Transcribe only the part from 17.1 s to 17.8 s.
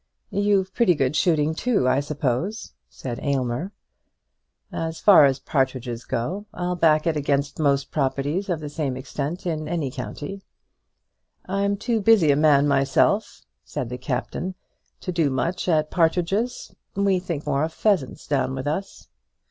think more of